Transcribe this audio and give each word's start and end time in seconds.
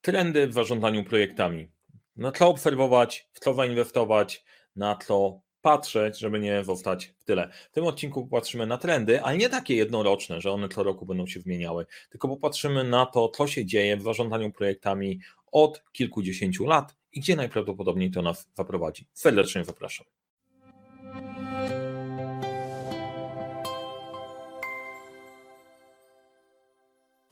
trendy 0.00 0.46
w 0.46 0.52
zarządzaniu 0.52 1.04
projektami. 1.04 1.70
Na 2.16 2.32
co 2.32 2.48
obserwować, 2.48 3.28
w 3.32 3.40
co 3.40 3.54
zainwestować, 3.54 4.44
na 4.76 4.96
co 4.96 5.40
patrzeć, 5.62 6.18
żeby 6.18 6.40
nie 6.40 6.64
zostać 6.64 7.14
w 7.18 7.24
tyle. 7.24 7.50
W 7.70 7.74
tym 7.74 7.84
odcinku 7.84 8.26
popatrzymy 8.26 8.66
na 8.66 8.78
trendy, 8.78 9.22
ale 9.22 9.38
nie 9.38 9.48
takie 9.48 9.76
jednoroczne, 9.76 10.40
że 10.40 10.52
one 10.52 10.68
co 10.68 10.82
roku 10.82 11.06
będą 11.06 11.26
się 11.26 11.40
zmieniały, 11.40 11.86
tylko 12.10 12.28
popatrzymy 12.28 12.84
na 12.84 13.06
to, 13.06 13.28
co 13.28 13.46
się 13.46 13.66
dzieje 13.66 13.96
w 13.96 14.02
zarządzaniu 14.02 14.52
projektami 14.52 15.20
od 15.52 15.82
kilkudziesięciu 15.92 16.66
lat 16.66 16.96
i 17.12 17.20
gdzie 17.20 17.36
najprawdopodobniej 17.36 18.10
to 18.10 18.22
nas 18.22 18.48
zaprowadzi. 18.54 19.06
Serdecznie 19.12 19.64
zapraszam. 19.64 20.06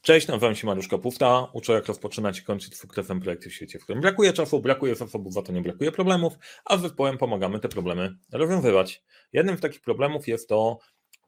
Cześć, 0.09 0.29
nazywam 0.29 0.55
się 0.55 0.67
Mariusz 0.67 0.89
Kapufta. 0.89 1.49
Uczę 1.53 1.73
jak 1.73 1.87
rozpoczynać 1.87 2.39
i 2.39 2.43
kończyć 2.43 2.77
sukcesem 2.77 3.21
projekty 3.21 3.51
w 3.51 3.55
świecie, 3.55 3.79
w 3.79 3.83
którym 3.83 4.03
brakuje 4.03 4.33
czasu, 4.33 4.61
brakuje 4.61 4.95
zasobów, 4.95 5.33
za 5.33 5.43
to 5.43 5.53
nie 5.53 5.63
brakuje 5.63 5.93
problemów, 5.93 6.33
a 6.65 6.77
z 6.77 6.83
zespołem 6.83 7.19
pomagamy 7.19 7.61
te 7.61 7.69
problemy 7.69 8.17
rozwiązywać. 8.33 9.03
Jednym 9.33 9.59
z 9.59 9.61
takich 9.61 9.81
problemów 9.81 10.29
jest 10.29 10.49
to, 10.49 10.79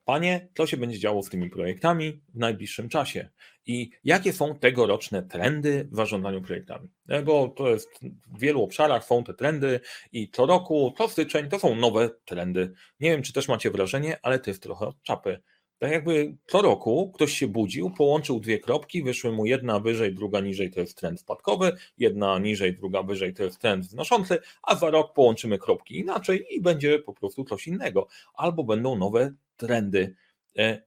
panie, 0.04 0.48
co 0.56 0.66
się 0.66 0.76
będzie 0.76 0.98
działo 0.98 1.22
z 1.22 1.28
tymi 1.28 1.50
projektami 1.50 2.22
w 2.34 2.38
najbliższym 2.38 2.88
czasie 2.88 3.28
i 3.66 3.90
jakie 4.04 4.32
są 4.32 4.58
tegoroczne 4.58 5.22
trendy 5.22 5.88
w 5.92 5.96
zarządzaniu 5.96 6.42
projektami. 6.42 6.88
Bo 7.24 7.48
to 7.48 7.70
jest 7.70 7.88
w 8.26 8.40
wielu 8.40 8.62
obszarach 8.62 9.04
są 9.04 9.24
te 9.24 9.34
trendy 9.34 9.80
i 10.12 10.30
co 10.30 10.46
roku, 10.46 10.94
co 10.98 11.08
styczeń 11.08 11.48
to 11.48 11.58
są 11.58 11.74
nowe 11.74 12.10
trendy. 12.24 12.72
Nie 13.00 13.10
wiem, 13.10 13.22
czy 13.22 13.32
też 13.32 13.48
macie 13.48 13.70
wrażenie, 13.70 14.18
ale 14.22 14.38
to 14.38 14.50
jest 14.50 14.62
trochę 14.62 14.92
czapy 15.02 15.40
tak 15.80 15.92
jakby 15.92 16.36
co 16.46 16.62
roku 16.62 17.12
ktoś 17.14 17.32
się 17.32 17.48
budził, 17.48 17.90
połączył 17.90 18.40
dwie 18.40 18.58
kropki, 18.58 19.02
wyszły 19.02 19.32
mu 19.32 19.46
jedna 19.46 19.80
wyżej, 19.80 20.14
druga 20.14 20.40
niżej, 20.40 20.70
to 20.70 20.80
jest 20.80 20.98
trend 20.98 21.20
spadkowy, 21.20 21.72
jedna 21.98 22.38
niżej, 22.38 22.76
druga 22.76 23.02
wyżej, 23.02 23.34
to 23.34 23.42
jest 23.42 23.58
trend 23.58 23.84
wznoszący, 23.84 24.38
a 24.62 24.76
za 24.76 24.90
rok 24.90 25.14
połączymy 25.14 25.58
kropki 25.58 25.98
inaczej 25.98 26.46
i 26.50 26.60
będzie 26.60 26.98
po 26.98 27.12
prostu 27.12 27.44
coś 27.44 27.66
innego. 27.66 28.06
Albo 28.34 28.64
będą 28.64 28.96
nowe 28.96 29.34
trendy 29.56 30.14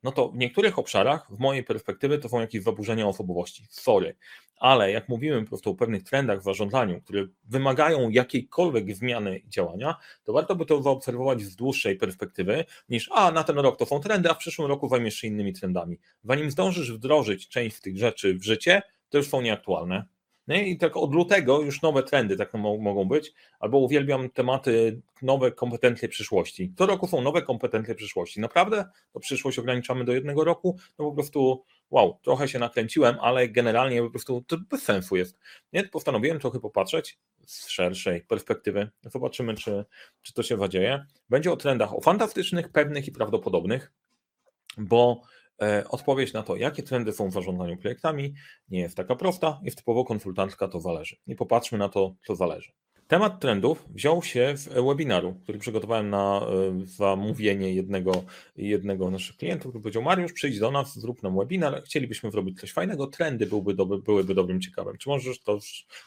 no 0.04 0.12
to 0.12 0.30
w 0.30 0.38
niektórych 0.38 0.80
obszarach, 0.80 1.28
w 1.30 1.40
mojej 1.40 1.64
perspektywy, 1.64 2.18
to 2.18 2.30
są 2.30 2.40
jakieś 2.40 2.64
zaburzenia 2.64 3.08
osobowości. 3.08 3.66
Sorry. 3.70 4.16
Ale 4.58 4.92
jak 4.92 5.10
mówimy 5.10 5.42
po 5.42 5.48
prostu 5.48 5.70
o 5.70 5.76
pewnych 5.76 6.04
trendach 6.04 6.40
w 6.40 6.44
zarządzaniu, 6.44 7.02
które 7.02 7.26
wymagają 7.44 8.10
jakiejkolwiek 8.10 8.96
zmiany 8.96 9.42
działania, 9.48 9.96
to 10.24 10.34
warto 10.34 10.56
by 10.56 10.66
to 10.66 10.82
zaobserwować 10.82 11.42
z 11.42 11.56
dłuższej 11.56 11.96
perspektywy 11.96 12.66
niż 12.90 13.10
a 13.12 13.32
na 13.32 13.44
ten 13.44 13.60
rok 13.60 13.80
to 13.80 13.86
są 13.86 14.00
trendy, 14.00 14.30
a 14.30 14.34
w 14.34 14.38
przyszłym 14.38 14.68
roku 14.68 14.90
zajmiesz 14.90 15.16
się 15.16 15.28
innymi 15.28 15.54
trendami. 15.54 16.00
Zanim 16.24 16.52
zdążysz 16.52 16.92
wdrożyć 16.92 17.50
część 17.50 17.76
z 17.76 17.82
tych 17.82 17.98
rzeczy 17.98 18.34
w 18.34 18.44
życie, 18.44 18.82
to 19.10 19.18
już 19.18 19.28
są 19.28 19.42
nieaktualne. 19.42 20.06
Nie? 20.48 20.70
I 20.70 20.78
tak 20.78 20.98
od 20.98 21.14
lutego 21.14 21.62
już 21.62 21.82
nowe 21.82 22.04
trendy 22.04 22.38
tak 22.38 22.54
mogą 22.54 23.06
być, 23.06 23.34
albo 23.60 23.78
uwielbiam 23.78 24.30
tematy 24.30 25.02
nowe 25.22 25.52
kompetencje 25.52 26.10
przyszłości. 26.10 26.74
Co 26.78 26.86
roku 26.86 27.08
są 27.08 27.22
nowe 27.22 27.42
kompetencje 27.42 27.96
przyszłości. 27.96 28.40
Naprawdę 28.40 28.86
to 29.14 29.20
przyszłość 29.20 29.60
ograniczamy 29.60 30.06
do 30.06 30.14
jednego 30.14 30.44
roku? 30.44 30.78
No 31.00 31.06
po 31.06 31.12
prostu 31.12 31.64
wow, 31.90 32.20
trochę 32.22 32.48
się 32.48 32.60
nakręciłem, 32.60 33.18
ale 33.22 33.50
generalnie 33.50 34.02
po 34.02 34.10
prostu 34.10 34.44
to 34.48 34.58
bez 34.70 34.84
sensu 34.84 35.16
jest. 35.16 35.40
Nie? 35.74 35.84
Postanowiłem 35.84 36.40
trochę 36.40 36.60
popatrzeć 36.60 37.20
z 37.46 37.68
szerszej 37.68 38.22
perspektywy. 38.22 38.90
Zobaczymy, 39.04 39.54
czy, 39.54 39.86
czy 40.22 40.34
to 40.34 40.44
się 40.44 40.58
zadzieje. 40.58 41.06
Będzie 41.30 41.52
o 41.52 41.58
trendach 41.58 41.94
o 41.94 42.02
fantastycznych, 42.02 42.70
pewnych 42.70 43.08
i 43.08 43.12
prawdopodobnych, 43.12 43.92
bo 44.78 45.22
odpowiedź 45.90 46.34
na 46.34 46.44
to, 46.44 46.56
jakie 46.56 46.84
trendy 46.84 47.14
są 47.14 47.30
w 47.30 47.34
zarządzaniu 47.34 47.78
projektami, 47.78 48.34
nie 48.70 48.80
jest 48.80 48.98
taka 48.98 49.16
prosta 49.16 49.60
i 49.64 49.72
typowo 49.72 50.06
konsultantka 50.06 50.68
to 50.68 50.80
zależy. 50.80 51.16
I 51.28 51.36
popatrzmy 51.36 51.78
na 51.78 51.90
to, 51.90 52.16
co 52.28 52.36
zależy. 52.36 52.72
Temat 53.08 53.40
trendów 53.40 53.86
wziął 53.90 54.24
się 54.24 54.54
w 54.58 54.86
webinaru, 54.88 55.34
który 55.44 55.60
przygotowałem 55.60 56.10
na 56.10 56.42
e, 56.42 56.86
zamówienie 56.86 57.74
jednego, 57.74 58.24
jednego 58.56 59.12
naszych 59.12 59.38
klientów, 59.38 59.70
który 59.70 59.82
powiedział 59.82 60.04
Mariusz, 60.04 60.34
przyjdź 60.34 60.60
do 60.60 60.72
nas, 60.72 61.00
zrób 61.00 61.24
nam 61.24 61.38
webinar, 61.38 61.84
chcielibyśmy 61.84 62.32
zrobić 62.32 62.60
coś 62.60 62.72
fajnego, 62.72 63.08
trendy 63.08 63.46
byłyby, 63.46 63.74
dobry, 63.74 63.98
byłyby 63.98 64.36
dobrym 64.36 64.62
ciekawym. 64.62 64.98
Czy 64.98 65.10
możesz 65.10 65.40
to 65.40 65.60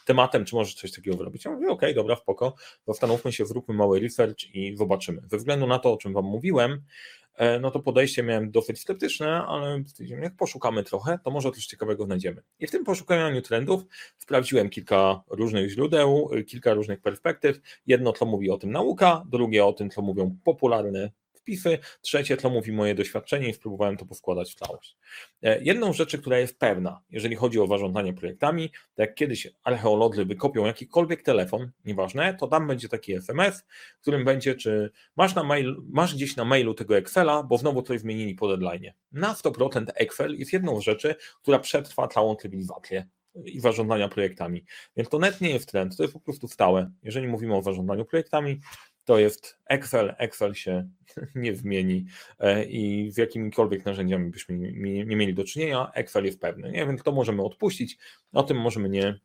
tematem, 0.05 0.45
czy 0.45 0.55
możesz 0.55 0.75
coś 0.75 0.91
takiego 0.91 1.17
zrobić? 1.17 1.45
Ja 1.45 1.51
mówię, 1.51 1.69
okay, 1.69 1.93
dobra, 1.93 2.15
spoko, 2.15 2.55
zastanówmy 2.87 3.31
się, 3.31 3.45
zróbmy 3.45 3.75
mały 3.75 3.99
research 3.99 4.55
i 4.55 4.77
zobaczymy. 4.77 5.21
Ze 5.31 5.37
względu 5.37 5.67
na 5.67 5.79
to, 5.79 5.93
o 5.93 5.97
czym 5.97 6.13
Wam 6.13 6.25
mówiłem, 6.25 6.81
E, 7.26 7.26
no 7.61 7.71
to 7.71 7.79
podejście 7.79 8.23
miałem 8.23 8.51
dosyć 8.51 8.79
sceptyczne, 8.79 9.45
ale 9.45 9.83
jak 9.99 10.35
poszukamy 10.35 10.83
trochę, 10.83 11.19
to 11.23 11.31
może 11.31 11.51
coś 11.51 11.65
ciekawego 11.65 12.05
znajdziemy. 12.05 12.41
I 12.59 12.67
w 12.67 12.71
tym 12.71 12.83
poszukiwaniu 12.83 13.41
trendów 13.41 13.83
sprawdziłem 14.17 14.69
kilka 14.69 15.21
różnych 15.29 15.69
źródeł, 15.69 16.29
kilka 16.47 16.73
różnych 16.73 17.01
perspektyw. 17.01 17.59
Jedno, 17.87 18.13
co 18.13 18.25
mówi 18.25 18.49
o 18.49 18.57
tym 18.57 18.71
nauka, 18.71 19.23
drugie 19.29 19.65
o 19.65 19.73
tym, 19.73 19.89
co 19.89 20.01
mówią 20.01 20.37
popularne 20.43 21.11
wpisy, 21.47 21.79
trzecie 22.01 22.37
to 22.37 22.49
mówi 22.49 22.71
moje 22.71 22.95
doświadczenie 22.95 23.49
i 23.49 23.53
spróbowałem 23.53 23.97
to 23.97 24.05
poskładać 24.05 24.51
w 24.51 24.55
całość. 24.55 24.97
E, 25.43 25.63
jedną 25.63 25.93
rzeczy, 25.93 26.17
która 26.17 26.39
jest 26.39 26.59
pewna, 26.59 27.01
jeżeli 27.09 27.35
chodzi 27.35 27.59
o 27.59 27.67
zarządzanie 27.67 28.13
projektami, 28.13 28.69
to 28.95 29.01
jak 29.01 29.15
kiedyś 29.15 29.47
archeolodzy 29.63 30.25
wykopią 30.25 30.65
jakikolwiek 30.65 31.23
telefon, 31.23 31.71
nieważne, 31.85 32.37
to 32.39 32.47
tam 32.47 32.67
będzie 32.67 32.89
taki 32.89 33.13
SMS, 33.13 33.63
w 33.97 34.01
którym 34.01 34.25
będzie, 34.25 34.55
czy 34.55 34.91
masz, 35.15 35.35
na 35.35 35.43
mail, 35.43 35.75
masz 35.89 36.15
gdzieś 36.15 36.35
na 36.35 36.45
mailu 36.45 36.73
tego 36.73 36.97
Excela, 36.97 37.43
bo 37.43 37.57
znowu 37.57 37.81
coś 37.81 37.99
zmienili 37.99 38.35
po 38.35 38.47
deadline. 38.47 38.91
Na 39.11 39.33
100% 39.33 39.85
Excel 39.95 40.35
jest 40.39 40.53
jedną 40.53 40.81
z 40.81 40.83
rzeczy, 40.83 41.15
która 41.41 41.59
przetrwa 41.59 42.07
całą 42.07 42.35
cywilizację 42.35 43.07
i 43.45 43.59
zarządzania 43.59 44.09
projektami. 44.09 44.65
Więc 44.97 45.09
to 45.09 45.19
net 45.19 45.41
nie 45.41 45.49
jest 45.49 45.69
trend, 45.69 45.97
to 45.97 46.03
jest 46.03 46.13
po 46.13 46.19
prostu 46.19 46.47
stałe. 46.47 46.91
Jeżeli 47.03 47.27
mówimy 47.27 47.55
o 47.55 47.61
zarządzaniu 47.61 48.05
projektami, 48.05 48.59
to 49.07 49.19
jest 49.19 49.57
Excel. 49.65 50.15
Excel 50.17 50.53
się 50.53 50.89
nie 51.35 51.55
zmieni 51.55 52.05
e, 52.39 52.65
i 52.65 53.11
z 53.11 53.17
jakimikolwiek 53.17 53.85
narzędziami 53.85 54.31
byśmy 54.31 54.57
nie 54.57 55.15
mieli 55.15 55.33
do 55.33 55.43
czynienia, 55.43 55.91
Excel 55.93 56.25
jest 56.25 56.41
pewny. 56.41 56.71
Nie 56.71 56.85
wiem, 56.85 56.97
to 56.97 57.11
możemy 57.11 57.43
odpuścić, 57.43 57.97
o 58.33 58.43
tym 58.43 58.57
możemy 58.57 58.89
nie 58.89 59.19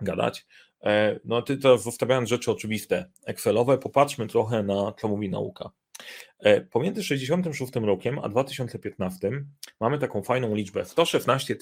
gadać. 0.00 0.46
E, 0.84 1.20
no 1.24 1.42
ty 1.42 1.56
to 1.56 1.78
zostawiając 1.78 2.28
rzeczy 2.28 2.50
oczywiste, 2.50 3.10
Excelowe, 3.26 3.78
popatrzmy 3.78 4.26
trochę 4.26 4.62
na 4.62 4.92
co 4.98 5.08
mówi 5.08 5.30
nauka. 5.30 5.70
E, 6.38 6.60
pomiędzy 6.60 7.02
66 7.02 7.76
rokiem 7.76 8.18
a 8.18 8.28
2015 8.28 9.30
mamy 9.80 9.98
taką 9.98 10.22
fajną 10.22 10.54
liczbę 10.54 10.84
116 10.84 11.56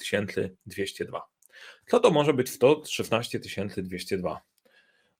202. 0.65 1.21
Co 1.87 1.99
to 1.99 2.11
może 2.11 2.33
być 2.33 2.49
116 2.49 3.39
202? 3.77 4.41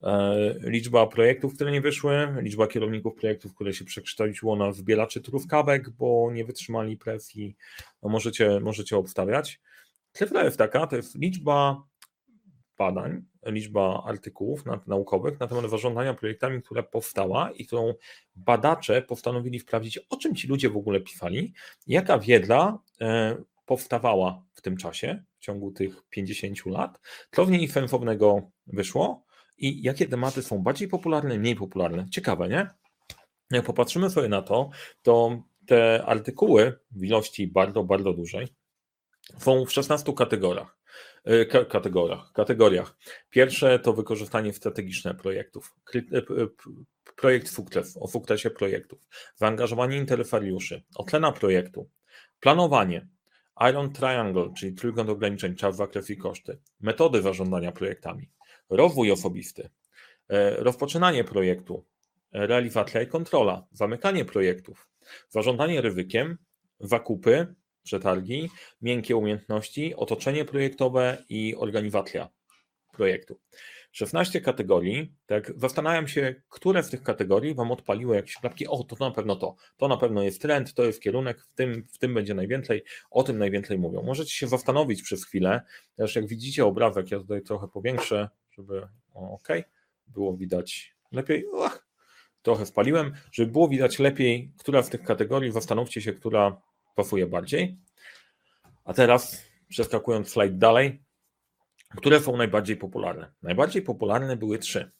E, 0.03 0.53
liczba 0.59 1.08
projektów, 1.08 1.56
które 1.56 1.72
nie 1.72 1.81
wyszły, 1.81 2.28
liczba 2.41 2.68
kierowników 2.68 3.16
projektów, 3.16 3.56
które 3.56 3.74
się 3.74 3.85
przekształciło 3.85 4.56
na 4.56 4.72
zbieraczy 4.72 5.22
truskawek, 5.22 5.90
bo 5.90 6.31
nie 6.34 6.46
wytrzymali 6.46 6.97
presji, 6.97 7.56
no 8.03 8.09
możecie, 8.09 8.59
możecie 8.59 8.97
obstawiać. 8.97 9.62
Cyfra 10.12 10.44
jest 10.44 10.57
taka, 10.57 10.88
to 10.88 10.96
jest 10.96 11.16
liczba 11.16 11.84
badań, 12.78 13.25
liczba 13.46 14.03
artykułów 14.06 14.63
naukowych 14.88 15.40
na 15.40 15.47
temat 15.47 15.69
zarządzania 15.69 16.13
projektami, 16.13 16.62
która 16.62 16.84
powstała 16.84 17.52
i 17.52 17.66
którą 17.66 17.94
badacze 18.36 19.02
postanowili 19.02 19.59
sprawdzić, 19.59 19.97
o 19.97 20.18
czym 20.18 20.36
ci 20.36 20.47
ludzie 20.47 20.69
w 20.69 20.78
ogóle 20.78 21.00
pisali, 21.02 21.53
jaka 21.88 22.19
wiedza 22.19 22.80
e, 23.02 23.38
powstawała 23.66 24.44
w 24.53 24.62
tym 24.62 24.78
czasie, 24.78 25.24
w 25.40 25.40
ciągu 25.40 25.72
tych 25.72 26.03
50 26.09 26.66
lat, 26.66 27.00
co 27.31 27.46
w 27.46 27.52
niej 27.52 27.68
sensownego 27.68 28.52
wyszło, 28.68 29.26
i 29.57 29.81
jakie 29.84 30.07
tematy 30.07 30.44
są 30.44 30.59
bardziej 30.59 30.88
popularne, 30.88 31.40
mniej 31.40 31.56
popularne. 31.56 32.09
Ciekawe, 32.09 32.50
nie? 32.50 32.69
Jak 33.51 33.66
popatrzymy 33.66 34.09
sobie 34.09 34.29
na 34.29 34.41
to, 34.41 34.69
to 35.01 35.44
te 35.68 36.03
artykuły 36.06 36.79
w 36.91 37.03
ilości 37.03 37.47
bardzo, 37.47 37.84
bardzo 37.84 38.13
dużej 38.13 38.47
są 39.38 39.66
w 39.66 39.72
16 39.72 40.13
kategoriach. 40.13 40.78
E, 41.23 41.66
kategoriach, 41.66 42.31
kategoriach. 42.34 42.97
Pierwsze 43.29 43.80
to 43.80 43.94
wykorzystanie 43.94 44.54
strategiczne 44.54 45.15
projektów. 45.15 45.75
Projekt 47.15 47.50
sukces, 47.50 47.98
o 47.98 48.07
sukcesie 48.07 48.50
projektów. 48.50 49.00
Zaangażowanie 49.36 49.98
interesariuszy, 49.98 50.83
ocena 50.95 51.31
projektu, 51.31 51.89
planowanie, 52.39 53.07
Iron 53.69 53.94
Triangle, 53.94 54.54
czyli 54.57 54.74
trójkąt 54.74 55.09
ograniczeń, 55.09 55.56
czas, 55.56 55.75
zakres 55.75 56.09
i 56.09 56.18
koszty, 56.18 56.59
metody 56.80 57.21
zarządzania 57.21 57.71
projektami, 57.71 58.30
rozwój 58.69 59.12
osobisty, 59.12 59.69
e, 60.30 60.56
rozpoczynanie 60.56 61.24
projektu, 61.24 61.86
realizacja 62.31 63.02
i 63.02 63.08
kontrola, 63.08 63.68
zamykanie 63.72 64.25
projektów, 64.25 64.90
zarządzanie 65.30 65.81
ryzykiem, 65.81 66.38
zakupy, 66.80 67.56
przetargi, 67.84 68.50
miękkie 68.81 69.16
umiejętności, 69.16 69.96
otoczenie 69.96 70.46
projektowe 70.46 71.24
i 71.30 71.56
organizacja 71.56 72.30
projektu. 72.94 73.40
16 73.92 74.42
kategorii, 74.42 75.14
tak, 75.25 75.54
zastanawiam 75.56 76.08
się, 76.08 76.36
które 76.50 76.84
z 76.84 76.90
tych 76.90 77.04
kategorii 77.04 77.56
Wam 77.56 77.72
odpaliły 77.72 78.16
jakieś 78.16 78.36
klapki, 78.36 78.68
o, 78.68 78.84
to 78.84 78.96
na 79.00 79.12
pewno 79.12 79.36
to, 79.36 79.56
to 79.78 79.88
na 79.88 79.98
pewno 79.98 80.24
jest 80.24 80.42
trend, 80.42 80.74
to 80.74 80.84
jest 80.84 81.02
kierunek, 81.02 81.42
w 81.42 81.54
tym, 81.54 81.88
w 81.94 81.98
tym 81.98 82.14
będzie 82.14 82.34
najwięcej, 82.34 82.84
o 83.12 83.24
tym 83.24 83.38
najwięcej 83.38 83.78
mówią. 83.78 84.04
Możecie 84.04 84.31
się 84.31 84.48
zastanowić 84.48 85.02
przez 85.04 85.25
chwilę, 85.25 85.62
też 85.96 86.16
jak 86.16 86.28
widzicie 86.28 86.66
obrazek, 86.66 87.12
ja 87.12 87.19
tutaj 87.19 87.42
trochę 87.42 87.68
powiększę, 87.68 88.30
żeby, 88.57 88.88
ok, 89.13 89.48
było 90.07 90.38
widać 90.38 90.95
lepiej, 91.12 91.45
Ach, 91.63 91.88
trochę 92.42 92.65
spaliłem, 92.65 93.13
żeby 93.31 93.51
było 93.51 93.68
widać 93.68 94.00
lepiej, 94.00 94.51
która 94.57 94.83
z 94.83 94.89
tych 94.89 95.04
kategorii, 95.04 95.51
zastanówcie 95.51 96.01
się, 96.01 96.13
która 96.13 96.62
pasuje 96.95 97.27
bardziej. 97.27 97.77
A 98.86 98.94
teraz, 98.94 99.44
przeskakując 99.68 100.30
slajd 100.30 100.57
dalej, 100.57 101.04
które 101.98 102.19
są 102.19 102.38
najbardziej 102.38 102.77
popularne? 102.77 103.31
Najbardziej 103.42 103.81
popularne 103.81 104.38
były 104.38 104.59
trzy. 104.59 104.92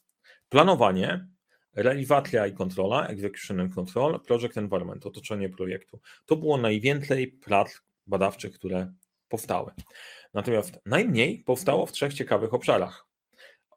Planowanie, 0.48 1.28
Realiwatria 1.74 2.46
i 2.46 2.52
kontrola, 2.52 3.06
Execution 3.06 3.60
and 3.60 3.74
Control, 3.74 4.20
Project 4.20 4.56
Environment, 4.56 5.06
otoczenie 5.06 5.48
projektu. 5.48 6.00
To 6.26 6.36
było 6.36 6.56
najwięcej 6.56 7.26
prac 7.26 7.80
badawczych, 8.06 8.54
które 8.54 8.92
powstały. 9.28 9.72
Natomiast 10.34 10.80
najmniej 10.86 11.38
powstało 11.38 11.86
w 11.86 11.92
trzech 11.92 12.14
ciekawych 12.14 12.54
obszarach. 12.54 13.07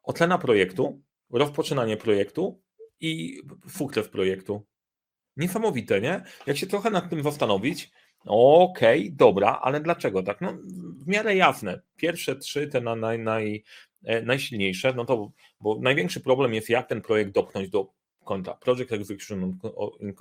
Ocena 0.02 0.38
projektu, 0.38 1.02
rozpoczynanie 1.30 1.96
projektu 1.96 2.62
i 3.00 3.42
w 4.02 4.08
projektu. 4.08 4.66
Niesamowite, 5.36 6.00
nie? 6.00 6.22
Jak 6.46 6.56
się 6.56 6.66
trochę 6.66 6.90
nad 6.90 7.10
tym 7.10 7.22
zastanowić, 7.22 7.92
Okej, 8.26 9.00
okay, 9.00 9.16
dobra, 9.16 9.60
ale 9.62 9.80
dlaczego 9.80 10.22
tak? 10.22 10.40
No, 10.40 10.58
w 10.98 11.08
miarę 11.08 11.36
jasne. 11.36 11.80
Pierwsze 11.96 12.36
trzy, 12.36 12.68
te 12.68 12.80
na, 12.80 12.96
naj, 12.96 13.18
naj, 13.18 13.64
e, 14.04 14.22
najsilniejsze, 14.22 14.92
no 14.96 15.04
to, 15.04 15.32
bo 15.60 15.78
największy 15.80 16.20
problem 16.20 16.54
jest, 16.54 16.68
jak 16.68 16.88
ten 16.88 17.02
projekt 17.02 17.32
dopchnąć 17.32 17.70
do 17.70 17.92
końca. 18.24 18.54
Project 18.54 18.92
Execution 18.92 19.58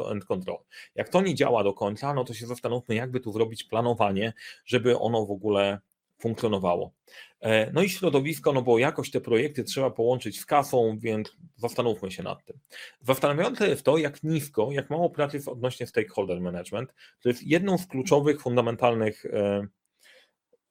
and 0.09 0.25
Control. 0.25 0.57
Jak 0.95 1.09
to 1.09 1.21
nie 1.21 1.35
działa 1.35 1.63
do 1.63 1.73
końca, 1.73 2.13
no 2.13 2.23
to 2.23 2.33
się 2.33 2.47
zastanówmy, 2.47 2.95
jakby 2.95 3.19
tu 3.19 3.31
zrobić 3.31 3.63
planowanie, 3.63 4.33
żeby 4.65 4.99
ono 4.99 5.25
w 5.25 5.31
ogóle 5.31 5.79
funkcjonowało. 6.21 6.93
E, 7.41 7.71
no 7.71 7.81
i 7.81 7.89
środowisko, 7.89 8.53
no 8.53 8.61
bo 8.61 8.79
jakoś 8.79 9.11
te 9.11 9.21
projekty 9.21 9.63
trzeba 9.63 9.91
połączyć 9.91 10.39
z 10.39 10.45
kasą, 10.45 10.97
więc 10.99 11.37
zastanówmy 11.55 12.11
się 12.11 12.23
nad 12.23 12.45
tym. 12.45 12.59
Zastanawiające 13.01 13.67
jest 13.67 13.83
to, 13.83 13.97
jak 13.97 14.23
nisko, 14.23 14.71
jak 14.71 14.89
mało 14.89 15.09
pracy 15.09 15.37
jest 15.37 15.47
odnośnie 15.47 15.87
stakeholder 15.87 16.41
management. 16.41 16.93
To 17.19 17.29
jest 17.29 17.43
jedną 17.43 17.77
z 17.77 17.87
kluczowych, 17.87 18.41
fundamentalnych 18.41 19.25
e, 19.25 19.67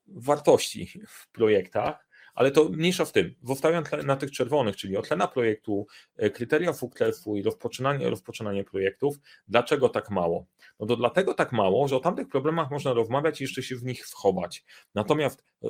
wartości 0.07 1.01
w 1.09 1.31
projektach, 1.31 2.10
ale 2.35 2.51
to 2.51 2.69
mniejsza 2.69 3.05
w 3.05 3.13
tym. 3.13 3.35
Zostawiam 3.43 3.85
na 4.05 4.17
tych 4.17 4.31
czerwonych, 4.31 4.77
czyli 4.77 4.97
ocena 4.97 5.29
projektu, 5.29 5.87
e, 6.17 6.31
kryteria 6.31 6.73
sukcesu 6.73 7.37
i 7.37 7.43
rozpoczynanie, 7.43 8.11
rozpoczynanie 8.11 8.65
projektów. 8.65 9.17
Dlaczego 9.49 9.89
tak 9.89 10.11
mało? 10.11 10.47
No 10.81 10.87
to 10.87 10.97
dlatego 10.97 11.35
tak 11.35 11.53
mało, 11.53 11.89
że 11.89 11.97
o 11.97 12.01
tamtych 12.01 12.29
problemach 12.29 12.71
można 12.71 12.93
rozmawiać 12.93 13.41
i 13.41 13.45
jeszcze 13.45 13.63
się 13.63 13.77
w 13.77 13.85
nich 13.85 14.07
schować. 14.07 14.65
Natomiast 14.95 15.45
e, 15.65 15.69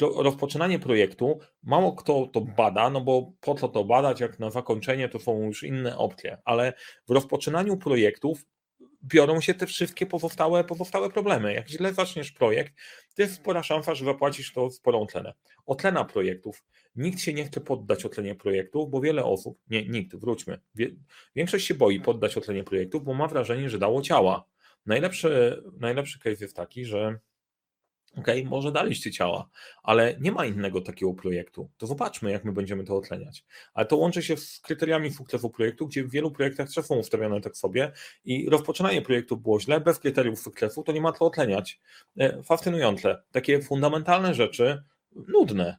rozpoczynanie 0.00 0.78
projektu, 0.78 1.38
mało 1.62 1.92
kto 1.92 2.26
to 2.26 2.40
bada, 2.40 2.90
no 2.90 3.00
bo 3.00 3.32
po 3.40 3.54
co 3.54 3.68
to 3.68 3.84
badać, 3.84 4.20
jak 4.20 4.38
na 4.38 4.50
zakończenie 4.50 5.08
to 5.08 5.18
są 5.18 5.42
już 5.42 5.62
inne 5.62 5.98
opcje, 5.98 6.38
ale 6.44 6.72
w 7.08 7.10
rozpoczynaniu 7.10 7.76
projektów 7.76 8.44
biorą 9.06 9.40
się 9.40 9.54
te 9.54 9.66
wszystkie 9.66 10.06
pozostałe, 10.06 10.64
pozostałe 10.64 11.10
problemy. 11.10 11.54
Jak 11.54 11.68
źle 11.68 11.94
zaczniesz 11.94 12.32
projekt, 12.32 12.74
to 13.16 13.22
jest 13.22 13.34
spora 13.34 13.62
szansa, 13.62 13.94
że 13.94 14.04
zapłacisz 14.04 14.52
to 14.52 14.70
sporą 14.70 15.06
cenę. 15.06 15.34
Ocena 15.66 16.04
projektów. 16.04 16.64
Nikt 16.96 17.20
się 17.20 17.32
nie 17.32 17.44
chce 17.44 17.60
poddać 17.60 18.04
ocenie 18.04 18.34
projektów, 18.34 18.90
bo 18.90 19.00
wiele 19.00 19.24
osób, 19.24 19.58
nie, 19.70 19.88
nikt, 19.88 20.16
wróćmy, 20.16 20.60
większość 21.36 21.66
się 21.66 21.74
boi 21.74 22.00
poddać 22.00 22.36
ocenie 22.36 22.64
projektów, 22.64 23.04
bo 23.04 23.14
ma 23.14 23.28
wrażenie, 23.28 23.70
że 23.70 23.78
dało 23.78 24.02
ciała. 24.02 24.44
Najlepszy, 24.86 25.62
najlepszy 25.80 26.18
case 26.18 26.44
jest 26.44 26.56
taki, 26.56 26.84
że 26.84 27.18
OK, 28.16 28.26
może 28.44 28.72
daliście 28.72 29.12
ciała, 29.12 29.48
ale 29.82 30.16
nie 30.20 30.32
ma 30.32 30.46
innego 30.46 30.80
takiego 30.80 31.14
projektu. 31.14 31.70
To 31.76 31.86
zobaczmy, 31.86 32.30
jak 32.30 32.44
my 32.44 32.52
będziemy 32.52 32.84
to 32.84 32.96
oceniać. 32.96 33.44
Ale 33.74 33.86
to 33.86 33.96
łączy 33.96 34.22
się 34.22 34.36
z 34.36 34.60
kryteriami 34.60 35.12
sukcesu 35.12 35.50
projektu, 35.50 35.86
gdzie 35.86 36.04
w 36.04 36.10
wielu 36.10 36.30
projektach 36.30 36.70
są 36.70 36.96
ustawione 36.96 37.40
tak 37.40 37.56
sobie 37.56 37.92
i 38.24 38.50
rozpoczynanie 38.50 39.02
projektu 39.02 39.36
było 39.36 39.60
źle, 39.60 39.80
bez 39.80 39.98
kryteriów 39.98 40.40
sukcesu, 40.40 40.82
to 40.82 40.92
nie 40.92 41.00
ma 41.00 41.12
co 41.12 41.24
oceniać. 41.24 41.80
E, 42.18 42.42
fascynujące. 42.42 43.22
Takie 43.32 43.62
fundamentalne 43.62 44.34
rzeczy, 44.34 44.82
nudne, 45.28 45.76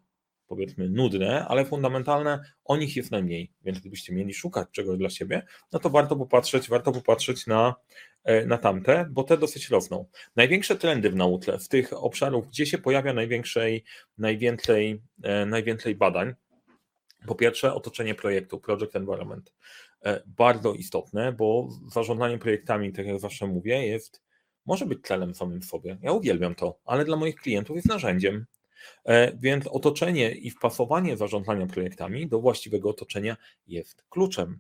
powiedzmy 0.47 0.89
nudne, 0.89 1.45
ale 1.47 1.65
fundamentalne, 1.65 2.39
o 2.63 2.77
nich 2.77 2.95
jest 2.95 3.11
najmniej. 3.11 3.51
Więc 3.63 3.79
gdybyście 3.79 4.13
mieli 4.13 4.33
szukać 4.33 4.67
czegoś 4.71 4.97
dla 4.97 5.09
siebie, 5.09 5.45
no 5.71 5.79
to 5.79 5.89
warto 5.89 6.15
popatrzeć, 6.15 6.69
warto 6.69 6.91
popatrzeć 6.91 7.47
na, 7.47 7.75
na 8.45 8.57
tamte, 8.57 9.07
bo 9.09 9.23
te 9.23 9.37
dosyć 9.37 9.69
rosną. 9.69 10.05
Największe 10.35 10.75
trendy 10.75 11.09
w 11.09 11.15
nauce, 11.15 11.59
w 11.59 11.67
tych 11.67 11.93
obszarów, 11.93 12.47
gdzie 12.47 12.65
się 12.65 12.77
pojawia 12.77 13.13
największej, 13.13 13.83
najwięcej, 14.17 15.01
e, 15.23 15.45
najwięcej 15.45 15.95
badań, 15.95 16.33
po 17.27 17.35
pierwsze, 17.35 17.73
otoczenie 17.73 18.15
projektu, 18.15 18.59
project 18.59 18.95
environment. 18.95 19.53
E, 20.05 20.23
bardzo 20.25 20.73
istotne, 20.73 21.31
bo 21.31 21.69
zarządzanie 21.87 22.37
projektami, 22.37 22.93
tak 22.93 23.05
jak 23.05 23.19
zawsze 23.19 23.47
mówię, 23.47 23.87
jest, 23.87 24.21
może 24.65 24.85
być 24.85 25.01
celem 25.01 25.35
samym 25.35 25.63
sobie. 25.63 25.97
Ja 26.01 26.11
uwielbiam 26.11 26.55
to, 26.55 26.79
ale 26.85 27.05
dla 27.05 27.17
moich 27.17 27.35
klientów 27.35 27.75
jest 27.75 27.87
narzędziem. 27.87 28.45
E, 29.05 29.37
więc 29.37 29.67
otoczenie 29.67 30.31
i 30.31 30.51
wpasowanie 30.51 31.17
zarządzania 31.17 31.67
projektami 31.67 32.27
do 32.27 32.39
właściwego 32.39 32.89
otoczenia 32.89 33.37
jest 33.67 34.03
kluczem. 34.09 34.59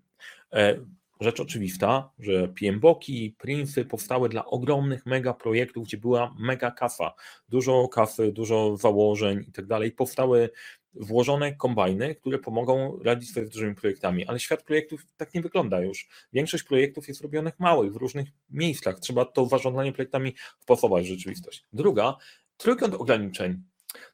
E, 1.21 1.23
rzecz 1.25 1.39
oczywista, 1.39 2.11
że 2.19 2.47
PMBOKi, 2.47 3.35
Prinsy 3.37 3.85
powstały 3.85 4.29
dla 4.29 4.45
ogromnych 4.45 5.05
mega 5.05 5.33
projektów, 5.33 5.85
gdzie 5.85 5.97
była 5.97 6.35
mega 6.39 6.71
kasa, 6.71 7.13
dużo 7.49 7.87
kasy, 7.87 8.31
dużo 8.31 8.77
założeń 8.77 9.45
i 9.47 9.51
tak 9.51 9.65
dalej. 9.65 9.91
Powstały 9.91 10.49
włożone 10.93 11.55
kombajny, 11.55 12.15
które 12.15 12.39
pomogą 12.39 12.99
radzić 13.03 13.33
sobie 13.33 13.45
z 13.45 13.49
dużymi 13.49 13.75
projektami, 13.75 14.27
ale 14.27 14.39
świat 14.39 14.63
projektów 14.63 15.05
tak 15.17 15.33
nie 15.33 15.41
wygląda 15.41 15.81
już. 15.81 16.07
Większość 16.33 16.63
projektów 16.63 17.07
jest 17.07 17.21
robionych 17.21 17.59
małych, 17.59 17.93
w 17.93 17.95
różnych 17.95 18.27
miejscach. 18.49 18.99
Trzeba 18.99 19.25
to 19.25 19.45
zarządzanie 19.45 19.93
projektami 19.93 20.33
wpasować 20.59 21.05
w 21.05 21.07
rzeczywistość. 21.07 21.65
Druga, 21.73 22.17
trójkąt 22.57 22.93
ograniczeń. 22.93 23.63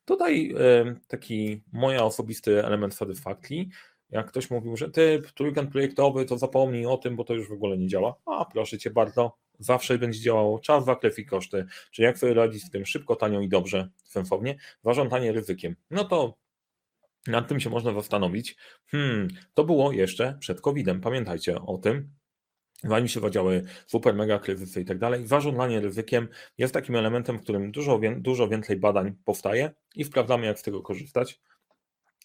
Tutaj 0.06 0.56
taki 1.08 1.62
moja 1.74 2.04
osobisty 2.04 2.66
element 2.66 2.96
satysfakcji, 2.96 3.70
jak 4.14 4.28
ktoś 4.28 4.52
mówił, 4.52 4.78
że 4.78 4.92
typ 4.92 5.32
trójkąt 5.32 5.72
projektowy, 5.72 6.26
to 6.26 6.38
zapomnij 6.38 6.86
o 6.86 6.98
tym, 6.98 7.16
bo 7.16 7.24
to 7.24 7.34
już 7.34 7.50
w 7.50 7.52
ogóle 7.52 7.78
nie 7.78 7.88
działa. 7.88 8.16
A 8.26 8.46
proszę 8.46 8.78
cię 8.78 8.90
bardzo, 8.90 9.38
zawsze 9.60 9.98
będzie 9.98 10.20
działało 10.20 10.60
czas, 10.60 10.86
zakres 10.86 11.20
i 11.20 11.26
koszty. 11.26 11.66
Czyli 11.92 12.06
jak 12.06 12.18
sobie 12.18 12.34
radzić 12.34 12.64
z 12.64 12.70
tym 12.70 12.86
szybko, 12.86 13.16
tanio 13.16 13.42
i 13.42 13.50
dobrze, 13.50 13.90
sensownie, 14.04 14.58
zarządzanie 14.84 15.32
ryzykiem. 15.32 15.76
No 15.92 16.04
to 16.04 16.38
nad 17.28 17.48
tym 17.48 17.60
się 17.60 17.70
można 17.70 17.94
zastanowić. 17.94 18.56
Hmm, 18.86 19.28
to 19.54 19.64
było 19.64 19.92
jeszcze 19.92 20.38
przed 20.40 20.62
COVID-em, 20.62 21.02
pamiętajcie 21.02 21.62
o 21.62 21.78
tym. 21.78 22.10
Zanim 22.84 23.08
się 23.08 23.20
wadziały 23.20 23.64
super 23.88 24.16
mega 24.16 24.40
kryzysy 24.40 24.82
i 24.82 24.86
tak 24.86 25.00
dalej, 25.00 25.28
zarządzanie 25.28 25.80
ryzykiem 25.80 26.28
jest 26.58 26.74
takim 26.74 26.96
elementem, 26.96 27.38
w 27.38 27.42
którym 27.42 27.72
dużo, 27.72 28.00
dużo 28.18 28.48
więcej 28.48 28.78
badań 28.78 29.16
powstaje 29.26 29.72
i 29.96 30.04
sprawdzamy, 30.04 30.46
jak 30.46 30.60
z 30.60 30.64
tego 30.64 30.82
korzystać. 30.82 31.42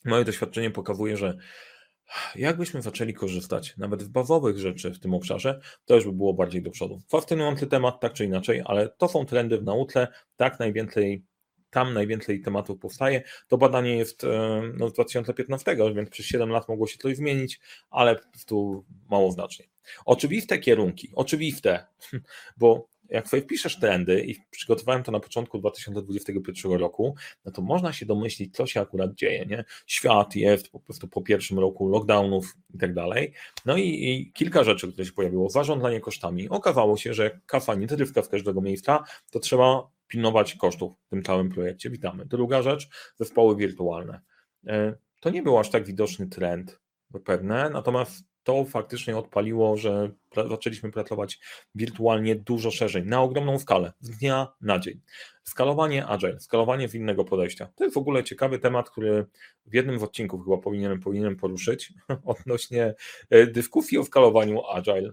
Moje 0.04 0.24
doświadczenie 0.24 0.70
pokazuje, 0.70 1.16
że 1.16 1.38
jakbyśmy 2.36 2.82
zaczęli 2.82 3.14
korzystać 3.14 3.76
nawet 3.76 4.02
z 4.02 4.08
bazowych 4.08 4.58
rzeczy 4.58 4.90
w 4.90 5.00
tym 5.00 5.14
obszarze, 5.14 5.60
to 5.84 5.94
już 5.94 6.04
by 6.04 6.12
było 6.12 6.34
bardziej 6.34 6.62
do 6.62 6.70
przodu. 6.70 7.00
Fascynujący 7.08 7.66
temat, 7.66 8.00
tak 8.00 8.12
czy 8.12 8.24
inaczej, 8.24 8.62
ale 8.64 8.88
to 8.88 9.08
są 9.08 9.26
trendy 9.26 9.58
w 9.58 9.64
nauce, 9.64 10.08
tak 10.36 10.58
najwięcej 10.58 11.24
tam 11.70 11.94
najwięcej 11.94 12.40
tematów 12.40 12.78
powstaje. 12.78 13.22
To 13.48 13.58
badanie 13.58 13.96
jest 13.96 14.24
e, 14.24 14.62
no, 14.76 14.88
z 14.88 14.92
2015, 14.92 15.76
więc 15.94 16.10
przez 16.10 16.26
7 16.26 16.50
lat 16.50 16.68
mogło 16.68 16.86
się 16.86 16.98
coś 16.98 17.16
zmienić, 17.16 17.60
ale 17.90 18.16
tu 18.46 18.84
mało 19.10 19.32
znacznie. 19.32 19.66
Oczywiste 20.04 20.58
kierunki, 20.58 21.10
oczywiste, 21.14 21.86
bo 22.56 22.88
jak 23.08 23.28
sobie 23.28 23.42
wpiszesz 23.42 23.78
trendy 23.78 24.20
i 24.20 24.36
przygotowałem 24.50 25.02
to 25.02 25.12
na 25.12 25.20
początku 25.20 25.58
2021 25.58 26.72
roku, 26.72 27.14
no 27.44 27.52
to 27.52 27.62
można 27.62 27.92
się 27.92 28.06
domyślić, 28.06 28.56
co 28.56 28.66
się 28.66 28.80
akurat 28.80 29.14
dzieje. 29.14 29.46
Nie? 29.46 29.64
Świat 29.86 30.36
jest 30.36 30.70
po 30.70 30.80
prostu 30.80 31.08
po 31.08 31.22
pierwszym 31.22 31.58
roku 31.58 31.88
lockdownów 31.88 32.56
i 32.74 32.78
tak 32.78 32.94
dalej. 32.94 33.32
No 33.66 33.76
i, 33.76 33.88
i, 33.88 34.32
kilka 34.32 34.64
rzeczy, 34.64 34.92
które 34.92 35.06
się 35.06 35.12
pojawiło. 35.12 35.50
Zarządzanie 35.50 36.00
kosztami. 36.00 36.48
Okazało 36.48 36.96
się, 36.96 37.14
że 37.14 37.40
kafa 37.46 37.74
nie 37.74 37.86
trywka 37.86 38.22
z 38.22 38.28
każdego 38.28 38.60
miejsca, 38.60 39.04
to 39.30 39.40
trzeba 39.40 39.90
pilnować 40.08 40.54
kosztów 40.54 40.92
w 41.06 41.10
tym 41.10 41.22
całym 41.22 41.50
projekcie. 41.50 41.90
Witamy. 41.90 42.26
Druga 42.26 42.62
rzecz, 42.62 42.88
zespoły 43.16 43.56
wirtualne. 43.56 44.20
E, 44.66 44.94
to 45.20 45.30
nie 45.30 45.42
był 45.42 45.58
aż 45.58 45.70
tak 45.70 45.86
widoczny 45.86 46.26
trend, 46.26 46.80
zapewne, 47.10 47.70
natomiast 47.70 48.24
to 48.48 48.64
faktycznie 48.64 49.16
odpaliło, 49.16 49.76
że 49.76 50.10
zaczęliśmy 50.48 50.92
pracować 50.92 51.40
wirtualnie 51.74 52.36
dużo 52.36 52.70
szerzej, 52.70 53.06
na 53.06 53.22
ogromną 53.22 53.58
skalę, 53.58 53.92
z 54.00 54.10
dnia 54.10 54.48
na 54.60 54.78
dzień. 54.78 55.00
Skalowanie 55.44 56.06
agile, 56.06 56.40
skalowanie 56.40 56.88
innego 56.94 57.24
podejścia. 57.24 57.68
To 57.76 57.84
jest 57.84 57.94
w 57.94 57.98
ogóle 57.98 58.24
ciekawy 58.24 58.58
temat, 58.58 58.90
który 58.90 59.26
w 59.66 59.74
jednym 59.74 59.98
z 59.98 60.02
odcinków 60.02 60.44
chyba 60.44 60.58
powinienem, 60.58 61.00
powinienem 61.00 61.36
poruszyć 61.36 61.92
odnośnie 62.24 62.94
e, 63.30 63.46
dyskusji 63.46 63.98
o 63.98 64.04
skalowaniu 64.04 64.66
agile. 64.66 65.12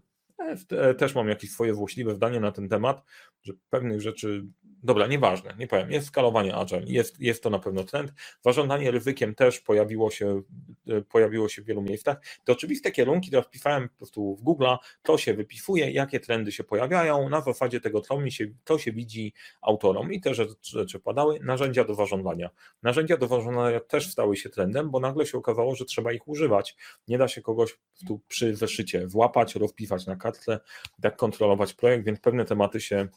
E, 0.72 0.94
też 0.94 1.16
mam 1.16 1.30
jakieś 1.30 1.52
swoje 1.52 1.74
złośliwe 1.74 2.16
zdanie 2.16 2.40
na 2.40 2.52
ten 2.52 2.70
temat, 2.70 3.04
że 3.44 3.54
pewnych 3.70 4.02
rzeczy 4.02 4.46
Dobra, 4.86 5.08
nieważne, 5.08 5.54
nie 5.60 5.68
powiem. 5.68 5.92
Jest 5.92 6.08
skalowanie 6.08 6.56
Agile, 6.56 6.84
jest, 6.86 7.22
jest 7.22 7.44
to 7.44 7.50
na 7.50 7.60
pewno 7.60 7.84
trend. 7.84 8.14
Zarządzanie 8.42 8.92
ryzykiem 8.92 9.36
też 9.36 9.60
pojawiło 9.60 10.12
się, 10.12 10.42
e, 10.88 11.02
pojawiło 11.02 11.50
się 11.50 11.62
w 11.62 11.66
wielu 11.66 11.82
miejscach. 11.82 12.18
Te 12.44 12.52
oczywiste 12.52 12.92
kierunki, 12.92 13.28
które 13.28 13.44
wpisałem 13.44 13.90
po 13.90 13.96
prostu 13.98 14.36
w 14.36 14.42
Google, 14.42 14.66
to 15.04 15.18
się 15.18 15.34
wypisuje, 15.34 15.92
jakie 15.92 16.20
trendy 16.20 16.52
się 16.52 16.64
pojawiają, 16.64 17.30
na 17.30 17.42
zasadzie 17.42 17.82
tego, 17.82 18.02
co, 18.02 18.20
mi 18.20 18.32
się, 18.32 18.46
to 18.64 18.78
się 18.78 18.92
widzi 18.92 19.34
autorom 19.62 20.14
i 20.14 20.22
te 20.22 20.34
rzeczy 20.62 21.00
padały. 21.00 21.40
Narzędzia 21.44 21.84
do 21.84 21.96
zarządzania. 21.96 22.50
Narzędzia 22.84 23.18
do 23.18 23.28
zarządzania 23.28 23.80
też 23.80 24.12
stały 24.12 24.38
się 24.38 24.50
trendem, 24.50 24.92
bo 24.92 25.00
nagle 25.00 25.26
się 25.26 25.38
okazało, 25.38 25.76
że 25.76 25.86
trzeba 25.86 26.14
ich 26.14 26.28
używać. 26.28 26.76
Nie 27.08 27.18
da 27.18 27.28
się 27.28 27.42
kogoś 27.42 27.78
tu 28.08 28.22
przy 28.28 28.56
zeszycie 28.56 29.08
włapać, 29.08 29.56
rozpisać 29.56 30.06
na 30.06 30.16
kartce, 30.16 30.60
tak 31.02 31.16
kontrolować 31.16 31.74
projekt, 31.74 32.06
więc 32.06 32.20
pewne 32.20 32.46
tematy 32.46 32.82
się 32.82 33.08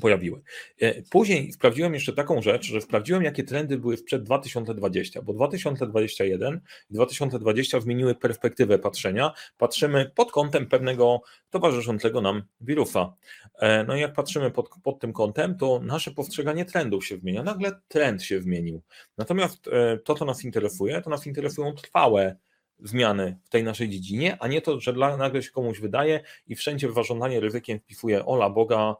pojawiły. 0.00 0.42
E, 0.80 1.02
później 1.02 1.52
sprawdziłem 1.52 1.94
jeszcze 1.94 2.12
taką 2.12 2.42
rzecz, 2.42 2.66
że 2.66 2.80
sprawdziłem, 2.80 3.22
jakie 3.22 3.44
trendy 3.44 3.78
były 3.78 3.96
sprzed 3.96 4.22
2020, 4.22 5.22
bo 5.22 5.32
2021 5.32 6.60
i 6.90 6.94
2020 6.94 7.80
zmieniły 7.80 8.14
perspektywę 8.14 8.78
patrzenia. 8.78 9.32
Patrzymy 9.58 10.10
pod 10.14 10.32
kątem 10.32 10.66
pewnego 10.66 11.22
towarzyszącego 11.50 12.20
nam 12.20 12.42
wirusa. 12.60 13.14
E, 13.58 13.84
no 13.84 13.96
i 13.96 14.00
jak 14.00 14.12
patrzymy 14.12 14.50
pod, 14.50 14.68
pod 14.82 15.00
tym 15.00 15.12
kątem, 15.12 15.56
to 15.56 15.80
nasze 15.82 16.10
postrzeganie 16.10 16.64
trendów 16.64 17.06
się 17.06 17.16
zmienia. 17.16 17.42
Nagle 17.42 17.80
trend 17.88 18.22
się 18.22 18.40
zmienił. 18.40 18.82
Natomiast 19.18 19.68
e, 19.68 19.98
to, 19.98 20.14
co 20.14 20.24
nas 20.24 20.44
interesuje, 20.44 21.02
to 21.02 21.10
nas 21.10 21.26
interesują 21.26 21.72
trwałe 21.72 22.36
zmiany 22.82 23.38
w 23.44 23.48
tej 23.48 23.64
naszej 23.64 23.88
dziedzinie, 23.88 24.36
a 24.40 24.48
nie 24.48 24.62
to, 24.62 24.80
że 24.80 24.92
nagle 24.92 25.42
się 25.42 25.50
komuś 25.50 25.80
wydaje 25.80 26.20
i 26.46 26.56
wszędzie 26.56 26.88
w 26.88 26.94
zarządzanie 26.94 27.40
ryzykiem 27.40 27.80
wpisuje 27.80 28.26
ola 28.26 28.50
Boga, 28.50 28.96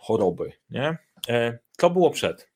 choroby. 0.00 0.52
Nie? 0.70 0.98
E, 1.28 1.58
to 1.76 1.90
było 1.90 2.10
przed. 2.10 2.50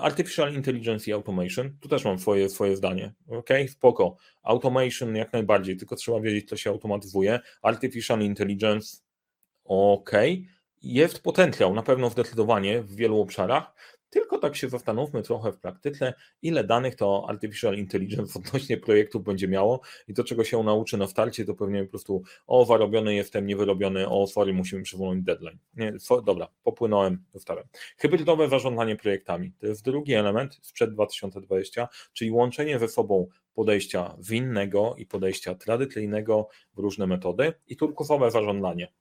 Artificial 0.00 0.54
Intelligence 0.54 1.10
i 1.10 1.12
Automation, 1.12 1.76
tu 1.80 1.88
też 1.88 2.04
mam 2.04 2.18
swoje, 2.18 2.48
swoje 2.48 2.76
zdanie. 2.76 3.14
Ok, 3.28 3.48
spoko. 3.68 4.16
Automation 4.42 5.16
jak 5.16 5.32
najbardziej, 5.32 5.76
tylko 5.76 5.96
trzeba 5.96 6.20
wiedzieć, 6.20 6.48
co 6.48 6.56
się 6.56 6.70
automatyzuje. 6.70 7.40
Artificial 7.62 8.20
Intelligence, 8.20 8.98
ok. 9.64 10.10
Jest 10.82 11.22
potencjał, 11.22 11.74
na 11.74 11.82
pewno 11.82 12.10
zdecydowanie 12.10 12.82
w 12.82 12.94
wielu 12.94 13.20
obszarach, 13.20 13.74
tylko 14.10 14.38
tak 14.38 14.56
się 14.56 14.68
zastanówmy 14.68 15.22
trochę 15.22 15.52
w 15.52 15.58
praktyce, 15.58 16.14
ile 16.42 16.64
danych 16.64 16.94
to 16.94 17.26
Artificial 17.28 17.74
Intelligence 17.78 18.38
odnośnie 18.38 18.76
projektów 18.76 19.24
będzie 19.24 19.48
miało 19.48 19.80
i 20.08 20.14
to, 20.14 20.24
czego 20.24 20.44
się 20.44 20.62
nauczy 20.62 20.96
na 20.96 21.06
starcie, 21.06 21.44
to 21.44 21.54
pewnie 21.54 21.84
po 21.84 21.90
prostu 21.90 22.22
o, 22.46 22.64
zarobiony 22.64 23.14
jestem, 23.14 23.46
niewyrobiony, 23.46 24.08
o, 24.08 24.26
sorry, 24.26 24.52
musimy 24.52 24.82
przywolnić 24.82 25.24
deadline. 25.24 25.58
Nie, 25.74 26.00
so, 26.00 26.22
dobra, 26.22 26.48
popłynąłem, 26.62 27.24
dostałem. 27.32 27.64
Hybrydowe 27.96 28.48
zarządzanie 28.48 28.96
projektami. 28.96 29.52
To 29.58 29.66
jest 29.66 29.84
drugi 29.84 30.14
element 30.14 30.58
sprzed 30.62 30.92
2020, 30.92 31.88
czyli 32.12 32.30
łączenie 32.30 32.78
ze 32.78 32.88
sobą 32.88 33.26
podejścia 33.54 34.16
winnego 34.18 34.94
i 34.98 35.06
podejścia 35.06 35.54
tradycyjnego 35.54 36.48
w 36.74 36.78
różne 36.78 37.06
metody 37.06 37.52
i 37.66 37.76
turkusowe 37.76 38.30
zarządzanie 38.30 38.92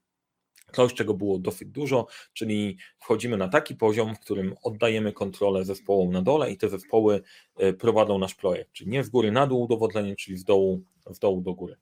coś, 0.71 0.93
czego 0.93 1.13
było 1.13 1.39
dosyć 1.39 1.69
dużo, 1.69 2.07
czyli 2.33 2.77
wchodzimy 2.99 3.37
na 3.37 3.47
taki 3.47 3.75
poziom, 3.75 4.15
w 4.15 4.19
którym 4.19 4.55
oddajemy 4.63 5.13
kontrolę 5.13 5.65
zespołom 5.65 6.11
na 6.11 6.21
dole 6.21 6.51
i 6.51 6.57
te 6.57 6.69
zespoły 6.69 7.21
e, 7.57 7.73
prowadzą 7.73 8.17
nasz 8.17 8.35
projekt, 8.35 8.71
czyli 8.71 8.89
nie 8.89 9.03
z 9.03 9.09
góry 9.09 9.31
na 9.31 9.47
dół 9.47 9.61
udowadnienie, 9.61 10.15
czyli 10.15 10.37
z 10.37 10.43
dołu, 10.43 10.81
z 11.11 11.19
dołu 11.19 11.41
do 11.41 11.53
góry. 11.53 11.75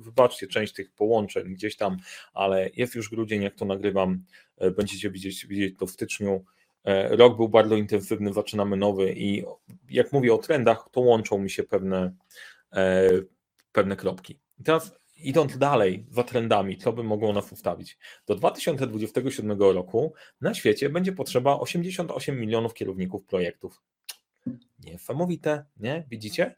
Wybaczcie 0.00 0.46
część 0.46 0.72
tych 0.72 0.90
połączeń 0.90 1.54
gdzieś 1.54 1.76
tam, 1.76 1.96
ale 2.32 2.70
jest 2.76 2.94
już 2.94 3.10
grudzień, 3.10 3.42
jak 3.42 3.54
to 3.54 3.64
nagrywam, 3.64 4.24
e, 4.58 4.70
będziecie 4.70 5.10
widzieć, 5.10 5.46
widzieć 5.46 5.78
to 5.78 5.86
w 5.86 5.90
styczniu. 5.90 6.44
E, 6.84 7.16
rok 7.16 7.36
był 7.36 7.48
bardzo 7.48 7.76
intensywny, 7.76 8.32
zaczynamy 8.32 8.76
nowy 8.76 9.12
i 9.12 9.44
jak 9.90 10.12
mówię 10.12 10.34
o 10.34 10.38
trendach, 10.38 10.88
to 10.92 11.00
łączą 11.00 11.38
mi 11.38 11.50
się 11.50 11.62
pewne, 11.62 12.12
pewne 13.72 13.96
kropki. 13.96 14.38
I 14.58 14.62
teraz 14.62 14.92
idąc 15.16 15.58
dalej 15.58 16.06
za 16.10 16.22
trendami, 16.22 16.78
co 16.78 16.92
by 16.92 17.04
mogło 17.04 17.32
nas 17.32 17.52
ustawić? 17.52 17.98
Do 18.26 18.34
2027 18.34 19.58
roku 19.60 20.14
na 20.40 20.54
świecie 20.54 20.88
będzie 20.88 21.12
potrzeba 21.12 21.60
88 21.60 22.40
milionów 22.40 22.74
kierowników 22.74 23.24
projektów. 23.24 23.82
Niesamowite, 24.78 25.64
nie? 25.76 26.04
Widzicie? 26.10 26.54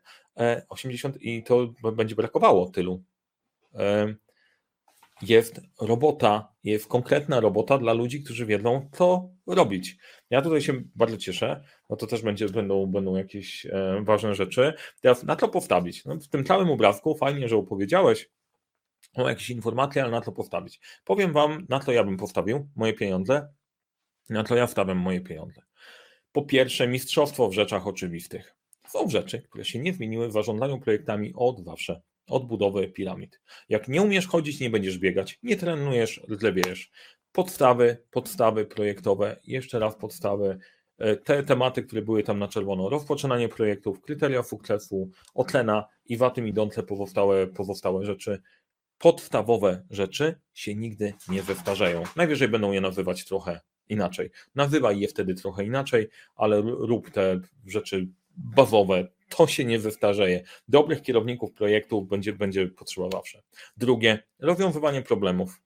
80 0.68 1.16
e, 1.16 1.18
i 1.18 1.42
to 1.42 1.74
będzie 1.92 2.14
brakowało 2.14 2.70
tylu. 2.70 3.02
E, 3.74 4.14
jest 5.22 5.60
robota, 5.80 6.52
jest 6.64 6.86
konkretna 6.86 7.40
robota 7.40 7.78
dla 7.78 7.92
ludzi, 7.92 8.22
którzy 8.22 8.46
wiedzą, 8.46 8.90
co 8.92 9.30
robić. 9.46 9.96
Ja 10.30 10.42
tutaj 10.42 10.60
się 10.60 10.72
bardzo 10.94 11.16
cieszę, 11.16 11.62
no 11.90 11.96
to 11.96 12.06
też 12.06 12.22
będzie, 12.22 12.48
będą, 12.48 12.86
będą 12.86 13.16
jakieś 13.16 13.66
e, 13.66 14.02
ważne 14.04 14.34
rzeczy. 14.34 14.72
Teraz 15.00 15.22
na 15.22 15.36
to 15.36 15.48
postawić. 15.48 16.04
No, 16.04 16.16
w 16.16 16.28
tym 16.28 16.44
całym 16.44 16.70
obrazku 16.70 17.14
fajnie, 17.14 17.48
że 17.48 17.56
opowiedziałeś, 17.56 18.30
o 19.14 19.28
jakieś 19.28 19.50
informacje, 19.50 20.02
ale 20.02 20.10
na 20.10 20.20
to 20.20 20.32
postawić. 20.32 20.80
Powiem 21.04 21.32
Wam, 21.32 21.66
na 21.68 21.80
co 21.80 21.92
ja 21.92 22.04
bym 22.04 22.16
postawił 22.16 22.68
moje 22.76 22.92
pieniądze, 22.92 23.48
na 24.30 24.44
co 24.44 24.56
ja 24.56 24.66
wstawiam 24.66 24.98
moje 24.98 25.20
pieniądze. 25.20 25.62
Po 26.32 26.42
pierwsze, 26.42 26.88
mistrzostwo 26.88 27.48
w 27.48 27.52
rzeczach 27.52 27.86
oczywistych. 27.86 28.54
Są 28.88 29.08
rzeczy, 29.10 29.42
które 29.42 29.64
się 29.64 29.78
nie 29.78 29.92
zmieniły 29.92 30.28
w 30.28 30.32
zarządzaniu 30.32 30.78
projektami 30.78 31.32
od 31.36 31.64
zawsze, 31.64 32.00
od 32.26 32.46
budowy 32.46 32.88
piramid. 32.88 33.40
Jak 33.68 33.88
nie 33.88 34.02
umiesz 34.02 34.26
chodzić, 34.26 34.60
nie 34.60 34.70
będziesz 34.70 34.98
biegać, 34.98 35.38
nie 35.42 35.56
trenujesz, 35.56 36.20
źle 36.38 36.52
Podstawy, 37.32 38.02
podstawy 38.10 38.66
projektowe, 38.66 39.40
jeszcze 39.44 39.78
raz 39.78 39.96
podstawy, 39.96 40.58
e, 40.98 41.16
te 41.16 41.42
tematy, 41.42 41.82
które 41.82 42.02
były 42.02 42.22
tam 42.22 42.38
na 42.38 42.48
czerwono, 42.48 42.88
rozpoczynanie 42.88 43.48
projektów, 43.48 44.00
kryteria 44.00 44.42
sukcesu, 44.42 45.10
ocena 45.34 45.88
i 46.04 46.16
za 46.16 46.30
tym 46.30 46.48
idące 46.48 46.82
pozostałe, 46.82 47.46
pozostałe 47.46 48.04
rzeczy 48.04 48.42
podstawowe 48.98 49.82
rzeczy 49.90 50.40
się 50.54 50.74
nigdy 50.74 51.14
nie 51.28 51.42
zestarzeją. 51.42 52.02
Najwyżej 52.16 52.48
będą 52.48 52.72
je 52.72 52.80
nazywać 52.80 53.24
trochę 53.24 53.60
inaczej. 53.88 54.30
Nazywaj 54.54 55.00
je 55.00 55.08
wtedy 55.08 55.34
trochę 55.34 55.64
inaczej, 55.64 56.08
ale 56.36 56.60
rób 56.60 57.10
te 57.10 57.40
rzeczy 57.66 58.08
bazowe, 58.36 59.08
to 59.28 59.46
się 59.46 59.64
nie 59.64 59.80
zestarzeje. 59.80 60.42
Dobrych 60.68 61.02
kierowników 61.02 61.52
projektów 61.52 62.08
będzie, 62.08 62.32
będzie 62.32 62.68
potrzeba 62.68 63.10
zawsze. 63.10 63.42
Drugie, 63.76 64.22
rozwiązywanie 64.38 65.02
problemów. 65.02 65.60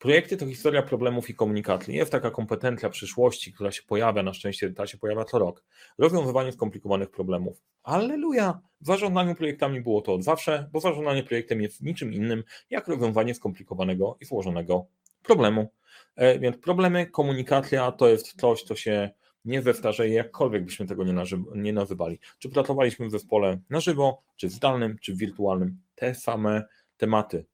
Projekty 0.00 0.36
to 0.36 0.46
historia 0.46 0.82
problemów 0.82 1.30
i 1.30 1.34
komunikacji. 1.34 1.94
Jest 1.94 2.12
taka 2.12 2.30
kompetencja 2.30 2.90
przyszłości, 2.90 3.52
która 3.52 3.70
się 3.70 3.82
pojawia, 3.82 4.22
na 4.22 4.34
szczęście 4.34 4.70
ta 4.70 4.86
się 4.86 4.98
pojawia 4.98 5.24
co 5.24 5.38
rok. 5.38 5.64
Rozwiązywanie 5.98 6.52
skomplikowanych 6.52 7.10
problemów. 7.10 7.62
Alleluja! 7.82 8.60
W 8.80 8.86
zarządzaniu 8.86 9.34
projektami 9.34 9.80
było 9.80 10.00
to 10.00 10.14
od 10.14 10.24
zawsze, 10.24 10.68
bo 10.72 10.80
zarządzanie 10.80 11.22
projektem 11.22 11.60
jest 11.60 11.82
niczym 11.82 12.12
innym 12.12 12.44
jak 12.70 12.88
rozwiązanie 12.88 13.34
skomplikowanego 13.34 14.16
i 14.20 14.24
złożonego 14.24 14.86
problemu. 15.22 15.68
E, 16.16 16.38
więc 16.38 16.56
problemy, 16.56 17.06
komunikacja 17.06 17.92
to 17.92 18.08
jest 18.08 18.40
coś, 18.40 18.62
co 18.62 18.76
się 18.76 19.10
nie 19.44 19.62
zestarzeje, 19.62 20.14
jakkolwiek 20.14 20.64
byśmy 20.64 20.86
tego 20.86 21.04
nie, 21.04 21.14
nie 21.54 21.72
nazywali. 21.72 22.18
Czy 22.38 22.48
pracowaliśmy 22.48 23.08
w 23.08 23.10
zespole 23.10 23.58
na 23.70 23.80
żywo, 23.80 24.22
czy 24.36 24.48
zdalnym, 24.48 24.96
czy 25.00 25.14
wirtualnym, 25.14 25.80
te 25.94 26.14
same 26.14 26.64
tematy 26.96 27.44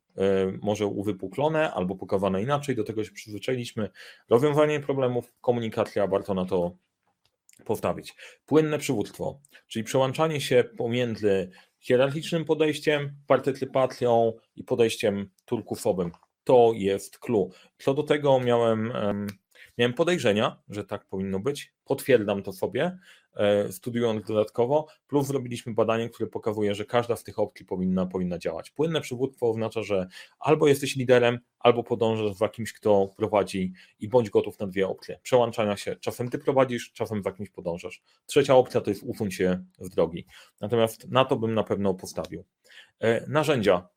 może 0.63 0.87
uwypuklone 0.87 1.73
albo 1.73 1.97
pokazane 1.97 2.43
inaczej, 2.43 2.77
do 2.77 2.85
tego 2.85 3.05
się 3.05 3.13
przyzwyczailiśmy. 3.13 3.91
Rozwiązanie 4.29 4.81
problemów, 4.81 5.33
komunikacja, 5.41 6.07
warto 6.07 6.35
na 6.35 6.45
to 6.45 6.77
postawić. 7.65 8.15
Płynne 8.47 8.79
przywództwo, 8.79 9.41
czyli 9.67 9.85
przełączanie 9.85 10.41
się 10.41 10.65
pomiędzy 10.77 11.51
hierarchicznym 11.79 12.45
podejściem, 12.45 13.17
partycypacją 13.27 14.33
i 14.57 14.65
podejściem 14.65 15.31
turkusowym. 15.45 16.13
To 16.45 16.73
jest 16.75 17.19
clue. 17.19 17.51
Co 17.79 17.95
do 17.95 18.03
tego 18.03 18.41
miałem 18.41 18.93
Miałem 19.79 19.95
podejrzenia, 19.95 20.63
że 20.69 20.85
tak 20.85 21.05
powinno 21.05 21.41
być. 21.41 21.73
Potwierdzam 21.85 22.43
to 22.43 22.53
sobie, 22.53 22.99
e, 23.35 23.73
studiując 23.73 24.27
dodatkowo, 24.27 24.87
plus 25.09 25.27
zrobiliśmy 25.27 25.75
badanie, 25.75 26.11
które 26.11 26.29
pokazuje, 26.29 26.75
że 26.75 26.85
każda 26.85 27.17
z 27.17 27.25
tych 27.25 27.39
opcji 27.39 27.67
powinna, 27.67 28.07
powinna 28.07 28.39
działać. 28.39 28.71
Płynne 28.71 29.01
przywództwo 29.01 29.51
oznacza, 29.51 29.83
że 29.83 30.07
albo 30.39 30.69
jesteś 30.69 30.97
liderem, 30.97 31.39
albo 31.59 31.85
podążasz 31.85 32.37
za 32.37 32.49
kimś, 32.49 32.73
kto 32.73 33.11
prowadzi 33.17 33.73
i 34.01 34.09
bądź 34.09 34.31
gotów 34.31 34.59
na 34.59 34.67
dwie 34.67 34.89
opcje. 34.89 35.19
Przełączania 35.23 35.77
się. 35.77 35.97
Czasem 35.97 36.31
ty 36.31 36.39
prowadzisz, 36.39 36.93
czasem 36.93 37.23
za 37.23 37.33
kimś 37.33 37.51
podążasz. 37.51 38.03
Trzecia 38.27 38.55
opcja 38.55 38.81
to 38.81 38.91
jest 38.91 39.03
usuń 39.03 39.31
się 39.31 39.65
z 39.79 39.91
drogi. 39.91 40.27
Natomiast 40.61 41.11
na 41.11 41.25
to 41.25 41.37
bym 41.37 41.55
na 41.55 41.65
pewno 41.65 41.95
postawił. 41.95 42.45
E, 43.01 43.27
narzędzia. 43.29 43.89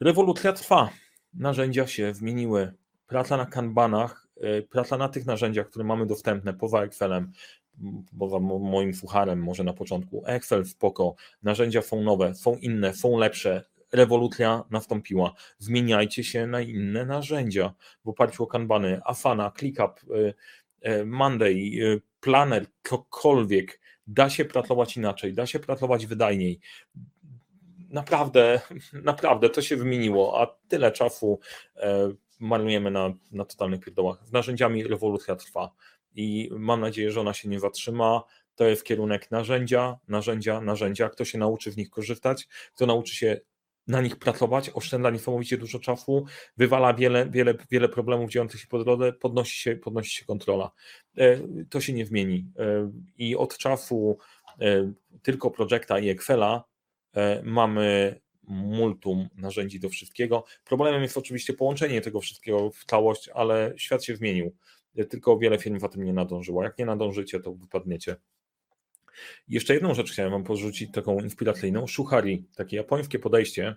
Rewolucja 0.00 0.52
trwa. 0.52 0.90
Narzędzia 1.34 1.86
się 1.86 2.14
zmieniły. 2.14 2.72
Praca 3.06 3.36
na 3.36 3.46
kanbanach, 3.46 4.27
praca 4.70 4.96
na 4.96 5.08
tych 5.08 5.26
narzędziach, 5.26 5.68
które 5.68 5.84
mamy 5.84 6.06
dostępne 6.06 6.54
poza 6.54 6.82
Excelem, 6.82 7.32
poza 8.18 8.38
moim 8.38 8.94
sucharem 8.94 9.42
może 9.42 9.64
na 9.64 9.72
początku. 9.72 10.22
Excel 10.26 10.64
spoko, 10.64 11.14
narzędzia 11.42 11.82
są 11.82 12.02
nowe, 12.02 12.34
są 12.34 12.56
inne, 12.56 12.94
są 12.94 13.18
lepsze. 13.18 13.64
Rewolucja 13.92 14.64
nastąpiła. 14.70 15.34
Zmieniajcie 15.58 16.24
się 16.24 16.46
na 16.46 16.60
inne 16.60 17.06
narzędzia 17.06 17.74
w 18.04 18.08
oparciu 18.08 18.42
o 18.42 18.46
kanbany, 18.46 19.00
Asana, 19.04 19.52
ClickUp, 19.58 20.00
e, 20.82 21.04
Monday, 21.04 22.00
Planner, 22.20 22.66
cokolwiek. 22.82 23.80
Da 24.06 24.30
się 24.30 24.44
pracować 24.44 24.96
inaczej, 24.96 25.34
da 25.34 25.46
się 25.46 25.58
pracować 25.58 26.06
wydajniej 26.06 26.60
naprawdę, 27.90 28.60
naprawdę 28.92 29.50
to 29.50 29.62
się 29.62 29.76
wymieniło, 29.76 30.42
a 30.42 30.46
tyle 30.68 30.92
czasu 30.92 31.40
e, 31.76 32.12
marnujemy 32.38 32.90
na, 32.90 33.12
na 33.32 33.44
totalnych 33.44 33.80
pierdołach. 33.80 34.26
Z 34.26 34.32
narzędziami 34.32 34.84
rewolucja 34.84 35.36
trwa 35.36 35.70
i 36.14 36.50
mam 36.52 36.80
nadzieję, 36.80 37.12
że 37.12 37.20
ona 37.20 37.34
się 37.34 37.48
nie 37.48 37.60
zatrzyma. 37.60 38.22
To 38.54 38.64
jest 38.64 38.84
kierunek 38.84 39.30
narzędzia, 39.30 39.98
narzędzia, 40.08 40.60
narzędzia. 40.60 41.08
Kto 41.08 41.24
się 41.24 41.38
nauczy 41.38 41.72
w 41.72 41.76
nich 41.76 41.90
korzystać, 41.90 42.48
kto 42.74 42.86
nauczy 42.86 43.14
się 43.14 43.40
na 43.86 44.00
nich 44.00 44.16
pracować, 44.16 44.70
oszczędza 44.74 45.10
niesamowicie 45.10 45.58
dużo 45.58 45.78
czasu, 45.78 46.24
wywala 46.56 46.94
wiele, 46.94 47.30
wiele, 47.30 47.54
wiele 47.70 47.88
problemów 47.88 48.30
dziejących 48.30 48.60
się 48.60 48.66
po 48.66 48.84
drodze, 48.84 49.12
podnosi 49.12 49.60
się, 49.60 49.76
podnosi 49.76 50.10
się 50.10 50.24
kontrola. 50.24 50.70
E, 51.18 51.38
to 51.70 51.80
się 51.80 51.92
nie 51.92 52.06
zmieni. 52.06 52.46
E, 52.58 52.90
I 53.16 53.36
od 53.36 53.58
czasu 53.58 54.18
tylko 55.22 55.50
Projecta 55.50 55.98
i 55.98 56.08
Excela 56.08 56.64
E, 57.18 57.42
mamy 57.42 58.20
multum 58.48 59.28
narzędzi 59.34 59.80
do 59.80 59.88
wszystkiego. 59.88 60.44
Problemem 60.64 61.02
jest 61.02 61.16
oczywiście 61.16 61.52
połączenie 61.52 62.00
tego 62.00 62.20
wszystkiego 62.20 62.70
w 62.70 62.84
całość, 62.84 63.28
ale 63.34 63.72
świat 63.76 64.04
się 64.04 64.16
zmienił. 64.16 64.54
Tylko 65.10 65.38
wiele 65.38 65.58
firm 65.58 65.80
za 65.80 65.88
tym 65.88 66.04
nie 66.04 66.12
nadążyło. 66.12 66.62
Jak 66.62 66.78
nie 66.78 66.86
nadążycie, 66.86 67.40
to 67.40 67.52
wypadniecie. 67.52 68.16
Jeszcze 69.48 69.74
jedną 69.74 69.94
rzecz 69.94 70.12
chciałem 70.12 70.32
Wam 70.32 70.44
porzucić, 70.44 70.92
taką 70.92 71.20
inspiracyjną. 71.20 71.86
Shuhari, 71.86 72.44
takie 72.56 72.76
japońskie 72.76 73.18
podejście, 73.18 73.76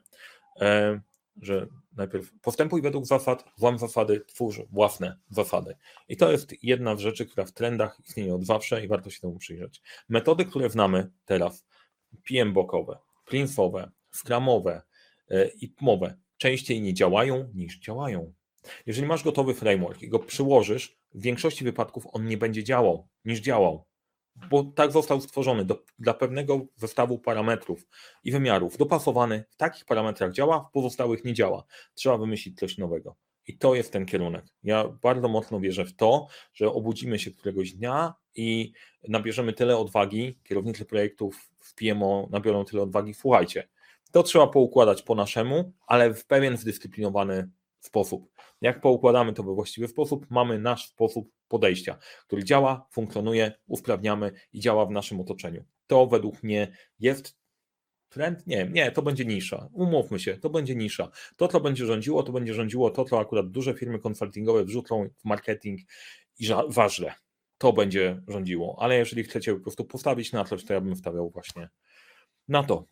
e, 0.61 1.01
że 1.41 1.67
najpierw 1.97 2.31
postępuj 2.41 2.81
według 2.81 3.05
zasad, 3.05 3.45
włam 3.57 3.79
zasady, 3.79 4.21
twórz 4.27 4.61
własne 4.71 5.17
zasady. 5.29 5.75
I 6.07 6.17
to 6.17 6.31
jest 6.31 6.63
jedna 6.63 6.95
z 6.95 6.99
rzeczy, 6.99 7.25
która 7.25 7.45
w 7.45 7.51
trendach 7.51 7.99
istnieje 8.07 8.35
od 8.35 8.45
zawsze 8.45 8.85
i 8.85 8.87
warto 8.87 9.09
się 9.09 9.19
temu 9.19 9.37
przyjrzeć. 9.37 9.81
Metody, 10.09 10.45
które 10.45 10.69
znamy 10.69 11.11
teraz, 11.25 11.65
PM 12.27 12.53
bokowe, 12.53 12.97
scrumowe 14.11 14.81
e, 15.29 15.47
i 15.47 15.67
pmowe 15.67 16.17
częściej 16.37 16.81
nie 16.81 16.93
działają 16.93 17.49
niż 17.53 17.79
działają. 17.79 18.33
Jeżeli 18.85 19.07
masz 19.07 19.23
gotowy 19.23 19.53
framework 19.53 20.01
i 20.01 20.09
go 20.09 20.19
przyłożysz, 20.19 20.97
w 21.13 21.21
większości 21.21 21.63
wypadków 21.63 22.03
on 22.11 22.25
nie 22.25 22.37
będzie 22.37 22.63
działał 22.63 23.07
niż 23.25 23.39
działał, 23.39 23.85
bo 24.49 24.63
tak 24.63 24.91
został 24.91 25.21
stworzony 25.21 25.65
do, 25.65 25.83
dla 25.99 26.13
pewnego 26.13 26.65
zestawu 26.75 27.19
parametrów 27.19 27.87
i 28.23 28.31
wymiarów, 28.31 28.77
dopasowany 28.77 29.43
w 29.49 29.55
takich 29.55 29.85
parametrach 29.85 30.31
działa, 30.31 30.67
w 30.69 30.71
pozostałych 30.71 31.25
nie 31.25 31.33
działa. 31.33 31.63
Trzeba 31.93 32.17
wymyślić 32.17 32.59
coś 32.59 32.77
nowego. 32.77 33.15
I 33.47 33.57
to 33.57 33.75
jest 33.75 33.93
ten 33.93 34.05
kierunek. 34.05 34.45
Ja 34.63 34.87
bardzo 34.87 35.27
mocno 35.27 35.59
wierzę 35.59 35.85
w 35.85 35.95
to, 35.95 36.27
że 36.53 36.71
obudzimy 36.71 37.19
się 37.19 37.31
któregoś 37.31 37.71
dnia 37.71 38.13
i 38.35 38.71
nabierzemy 39.07 39.53
tyle 39.53 39.77
odwagi, 39.77 40.39
kierownicy 40.43 40.85
projektów 40.85 41.51
w 41.57 41.75
PMO 41.75 42.27
nabiorą 42.31 42.65
tyle 42.65 42.81
odwagi, 42.81 43.13
słuchajcie, 43.13 43.67
to 44.11 44.23
trzeba 44.23 44.47
poukładać 44.47 45.01
po 45.01 45.15
naszemu, 45.15 45.73
ale 45.87 46.13
w 46.13 46.25
pewien 46.25 46.57
zdyscyplinowany 46.57 47.49
sposób. 47.79 48.31
Jak 48.61 48.81
poukładamy 48.81 49.33
to 49.33 49.43
we 49.43 49.53
właściwy 49.53 49.87
sposób, 49.87 50.25
mamy 50.29 50.59
nasz 50.59 50.89
sposób 50.89 51.31
podejścia, 51.47 51.97
który 52.27 52.43
działa, 52.43 52.87
funkcjonuje, 52.91 53.51
usprawniamy 53.67 54.31
i 54.53 54.59
działa 54.59 54.85
w 54.85 54.91
naszym 54.91 55.19
otoczeniu. 55.19 55.63
To 55.87 56.07
według 56.07 56.43
mnie 56.43 56.77
jest 56.99 57.37
trend? 58.09 58.47
Nie, 58.47 58.69
nie, 58.71 58.91
to 58.91 59.01
będzie 59.01 59.25
nisza. 59.25 59.69
Umówmy 59.73 60.19
się, 60.19 60.37
to 60.37 60.49
będzie 60.49 60.75
nisza. 60.75 61.09
To, 61.35 61.47
co 61.47 61.59
będzie 61.59 61.85
rządziło, 61.85 62.23
to 62.23 62.31
będzie 62.31 62.53
rządziło 62.53 62.89
to, 62.89 63.05
co 63.05 63.19
akurat 63.19 63.51
duże 63.51 63.73
firmy 63.73 63.99
konsultingowe 63.99 64.65
wrzucą 64.65 65.09
w 65.17 65.25
marketing 65.25 65.79
i 66.39 66.47
ważne 66.69 67.13
to 67.57 67.73
będzie 67.73 68.21
rządziło. 68.27 68.77
Ale 68.79 68.97
jeżeli 68.97 69.23
chcecie 69.23 69.53
po 69.53 69.59
prostu 69.59 69.85
postawić 69.85 70.31
na 70.31 70.45
coś, 70.45 70.65
to 70.65 70.73
ja 70.73 70.81
bym 70.81 70.95
stawiał 70.95 71.29
właśnie 71.29 71.69
na 72.47 72.63
to. 72.63 72.85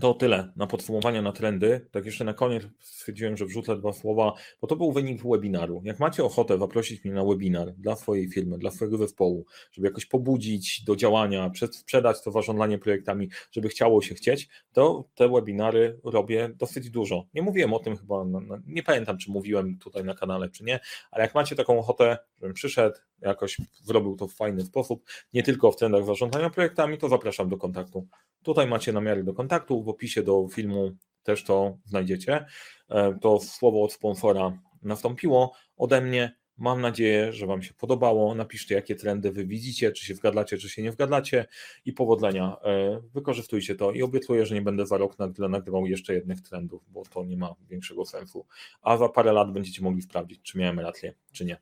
To 0.00 0.14
tyle 0.14 0.52
na 0.56 0.66
podsumowanie 0.66 1.22
na 1.22 1.32
trendy. 1.32 1.86
Tak 1.90 2.06
jeszcze 2.06 2.24
na 2.24 2.34
koniec 2.34 2.62
stwierdziłem, 2.80 3.36
że 3.36 3.46
wrzucę 3.46 3.76
dwa 3.76 3.92
słowa, 3.92 4.32
bo 4.60 4.66
to 4.66 4.76
był 4.76 4.92
wynik 4.92 5.22
webinaru. 5.22 5.82
Jak 5.84 5.98
macie 5.98 6.24
ochotę 6.24 6.58
zaprosić 6.58 7.04
mnie 7.04 7.14
na 7.14 7.24
webinar 7.24 7.72
dla 7.72 7.96
swojej 7.96 8.28
firmy, 8.28 8.58
dla 8.58 8.70
swojego 8.70 8.98
zespołu, 8.98 9.46
żeby 9.72 9.88
jakoś 9.88 10.06
pobudzić 10.06 10.84
do 10.84 10.96
działania, 10.96 11.50
sprzedać 11.70 12.22
to 12.22 12.30
zarządzanie 12.30 12.78
projektami, 12.78 13.28
żeby 13.52 13.68
chciało 13.68 14.02
się 14.02 14.14
chcieć, 14.14 14.48
to 14.72 15.04
te 15.14 15.28
webinary 15.28 16.00
robię 16.04 16.50
dosyć 16.56 16.90
dużo. 16.90 17.24
Nie 17.34 17.42
mówiłem 17.42 17.74
o 17.74 17.78
tym 17.78 17.96
chyba, 17.96 18.24
nie 18.66 18.82
pamiętam 18.82 19.18
czy 19.18 19.30
mówiłem 19.30 19.78
tutaj 19.78 20.04
na 20.04 20.14
kanale, 20.14 20.50
czy 20.50 20.64
nie, 20.64 20.80
ale 21.10 21.24
jak 21.24 21.34
macie 21.34 21.56
taką 21.56 21.78
ochotę, 21.78 22.18
żebym 22.36 22.54
przyszedł, 22.54 22.96
jakoś 23.20 23.56
zrobił 23.82 24.16
to 24.16 24.28
w 24.28 24.34
fajny 24.34 24.64
sposób, 24.64 25.04
nie 25.32 25.42
tylko 25.42 25.72
w 25.72 25.76
trendach 25.76 26.04
zarządzania 26.04 26.50
projektami, 26.50 26.98
to 26.98 27.08
zapraszam 27.08 27.48
do 27.48 27.56
kontaktu. 27.56 28.06
Tutaj 28.42 28.66
macie 28.66 28.92
namiary 28.92 29.24
do 29.24 29.34
kontaktu, 29.34 29.82
w 29.82 29.88
opisie 29.88 30.22
do 30.22 30.48
filmu 30.48 30.90
też 31.22 31.44
to 31.44 31.78
znajdziecie. 31.84 32.46
E, 32.88 33.18
to 33.20 33.40
słowo 33.40 33.82
od 33.82 33.92
sponsora 33.92 34.58
nastąpiło 34.82 35.52
ode 35.76 36.00
mnie. 36.00 36.38
Mam 36.56 36.80
nadzieję, 36.80 37.32
że 37.32 37.46
Wam 37.46 37.62
się 37.62 37.74
podobało. 37.74 38.34
Napiszcie, 38.34 38.74
jakie 38.74 38.94
trendy 38.94 39.32
Wy 39.32 39.46
widzicie, 39.46 39.92
czy 39.92 40.04
się 40.04 40.14
wgadlacie, 40.14 40.58
czy 40.58 40.68
się 40.68 40.82
nie 40.82 40.92
wgadlacie 40.92 41.46
i 41.84 41.92
powodzenia. 41.92 42.56
E, 42.64 43.00
wykorzystujcie 43.14 43.74
to 43.74 43.92
i 43.92 44.02
obiecuję, 44.02 44.46
że 44.46 44.54
nie 44.54 44.62
będę 44.62 44.86
za 44.86 44.96
rok 44.96 45.16
nagrywał 45.48 45.86
jeszcze 45.86 46.14
jednych 46.14 46.40
trendów, 46.40 46.82
bo 46.88 47.02
to 47.04 47.24
nie 47.24 47.36
ma 47.36 47.54
większego 47.68 48.04
sensu. 48.04 48.46
A 48.82 48.96
za 48.96 49.08
parę 49.08 49.32
lat 49.32 49.52
będziecie 49.52 49.82
mogli 49.82 50.02
sprawdzić, 50.02 50.42
czy 50.42 50.58
miałem 50.58 50.80
rację, 50.80 51.14
czy 51.32 51.44
nie. 51.44 51.56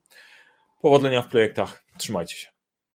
Powodzenia 0.82 1.22
w 1.22 1.28
projektach. 1.28 1.84
Trzymajcie 1.98 2.36
się. 2.36 2.55